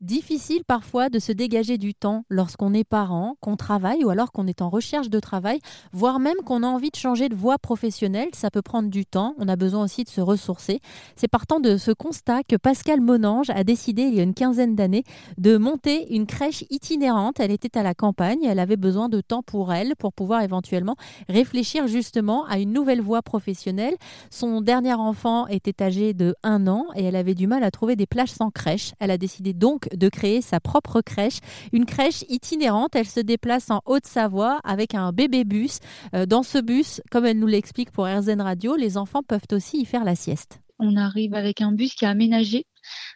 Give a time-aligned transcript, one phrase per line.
[0.00, 4.46] Difficile parfois de se dégager du temps lorsqu'on est parent, qu'on travaille ou alors qu'on
[4.46, 5.58] est en recherche de travail,
[5.92, 8.30] voire même qu'on a envie de changer de voie professionnelle.
[8.32, 10.80] Ça peut prendre du temps, on a besoin aussi de se ressourcer.
[11.16, 14.74] C'est partant de ce constat que Pascal Monange a décidé il y a une quinzaine
[14.74, 15.04] d'années
[15.36, 17.38] de monter une crèche itinérante.
[17.38, 20.96] Elle était à la campagne, elle avait besoin de temps pour elle pour pouvoir éventuellement
[21.28, 23.96] réfléchir justement à une nouvelle voie professionnelle.
[24.30, 27.96] Son dernier enfant était âgé de 1 an et elle avait du mal à trouver
[27.96, 28.94] des places sans crèche.
[28.98, 31.38] Elle a décidé donc de créer sa propre crèche,
[31.72, 32.94] une crèche itinérante.
[32.94, 35.78] Elle se déplace en Haute-Savoie avec un bébé bus.
[36.14, 39.80] Euh, dans ce bus, comme elle nous l'explique pour RZN Radio, les enfants peuvent aussi
[39.80, 40.60] y faire la sieste.
[40.80, 42.66] On arrive avec un bus qui est aménagé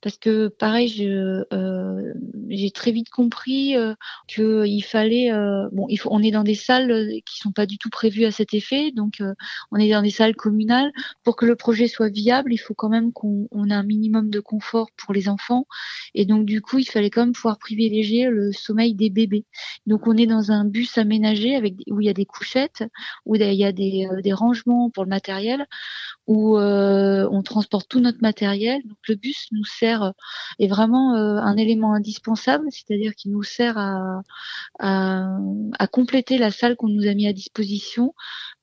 [0.00, 2.12] parce que pareil, je, euh,
[2.48, 3.94] j'ai très vite compris euh,
[4.28, 7.78] qu'il fallait, euh, bon, il faut, on est dans des salles qui sont pas du
[7.78, 9.34] tout prévues à cet effet, donc euh,
[9.72, 10.92] on est dans des salles communales.
[11.24, 14.30] Pour que le projet soit viable, il faut quand même qu'on on ait un minimum
[14.30, 15.66] de confort pour les enfants,
[16.14, 19.44] et donc du coup, il fallait quand même pouvoir privilégier le sommeil des bébés.
[19.86, 22.84] Donc on est dans un bus aménagé avec où il y a des couchettes,
[23.26, 25.66] où il y a des, des rangements pour le matériel,
[26.26, 26.56] où
[27.30, 28.82] on transporte tout notre matériel.
[28.84, 30.10] Donc le bus nous sert euh,
[30.58, 34.22] est vraiment euh, un élément indispensable, c'est-à-dire qu'il nous sert à,
[34.78, 38.14] à, compléter la salle qu'on nous a mis à disposition.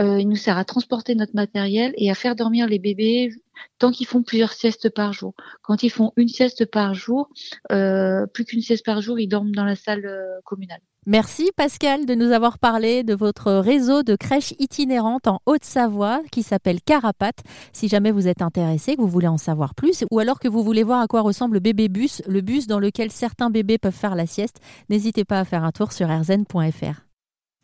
[0.00, 3.30] Euh, il nous sert à transporter notre matériel et à faire dormir les bébés
[3.78, 5.34] tant qu'ils font plusieurs siestes par jour.
[5.62, 7.28] Quand ils font une sieste par jour,
[7.68, 10.08] plus qu'une sieste par jour, ils dorment dans la salle
[10.44, 10.80] communale.
[11.08, 16.42] Merci Pascal de nous avoir parlé de votre réseau de crèches itinérantes en Haute-Savoie qui
[16.42, 17.38] s'appelle Carapate.
[17.72, 20.62] Si jamais vous êtes intéressé, que vous voulez en savoir plus ou alors que vous
[20.62, 23.90] voulez voir à quoi ressemble le bébé bus, le bus dans lequel certains bébés peuvent
[23.94, 27.06] faire la sieste, n'hésitez pas à faire un tour sur erzen.fr.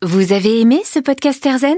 [0.01, 1.77] Vous avez aimé ce podcast Erzen